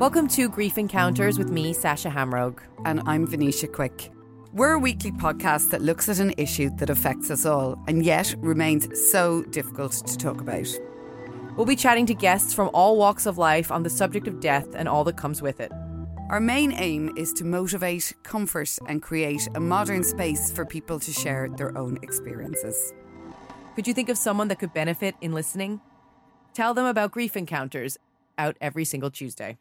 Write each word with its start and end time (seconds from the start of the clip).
Welcome 0.00 0.28
to 0.28 0.48
Grief 0.48 0.78
Encounters 0.78 1.38
with 1.38 1.50
me, 1.50 1.72
Sasha 1.72 2.08
Hamrogue. 2.08 2.60
And 2.84 3.02
I'm 3.06 3.26
Venetia 3.26 3.68
Quick. 3.68 4.10
We're 4.52 4.72
a 4.72 4.78
weekly 4.78 5.12
podcast 5.12 5.70
that 5.70 5.82
looks 5.82 6.08
at 6.08 6.18
an 6.18 6.32
issue 6.38 6.70
that 6.78 6.90
affects 6.90 7.30
us 7.30 7.44
all 7.44 7.78
and 7.86 8.04
yet 8.04 8.34
remains 8.38 8.88
so 9.12 9.42
difficult 9.50 9.92
to 9.92 10.16
talk 10.16 10.40
about. 10.40 10.66
We'll 11.56 11.66
be 11.66 11.76
chatting 11.76 12.06
to 12.06 12.14
guests 12.14 12.54
from 12.54 12.70
all 12.72 12.96
walks 12.96 13.26
of 13.26 13.38
life 13.38 13.70
on 13.70 13.82
the 13.82 13.90
subject 13.90 14.26
of 14.26 14.40
death 14.40 14.74
and 14.74 14.88
all 14.88 15.04
that 15.04 15.16
comes 15.16 15.42
with 15.42 15.60
it. 15.60 15.70
Our 16.30 16.40
main 16.40 16.72
aim 16.72 17.12
is 17.16 17.32
to 17.34 17.44
motivate, 17.44 18.14
comfort, 18.22 18.78
and 18.86 19.02
create 19.02 19.48
a 19.54 19.60
modern 19.60 20.02
space 20.02 20.50
for 20.50 20.64
people 20.64 20.98
to 21.00 21.12
share 21.12 21.48
their 21.56 21.76
own 21.76 21.98
experiences. 22.02 22.94
Could 23.76 23.86
you 23.86 23.94
think 23.94 24.08
of 24.08 24.16
someone 24.16 24.48
that 24.48 24.58
could 24.58 24.72
benefit 24.72 25.14
in 25.20 25.32
listening? 25.32 25.80
Tell 26.52 26.74
them 26.74 26.86
about 26.86 27.12
Grief 27.12 27.36
Encounters, 27.36 27.96
out 28.36 28.56
every 28.60 28.84
single 28.84 29.10
Tuesday. 29.10 29.58